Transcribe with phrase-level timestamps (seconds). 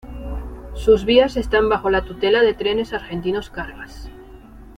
[0.73, 4.09] Sus vías están bajo la tutela de Trenes Argentinos Cargas.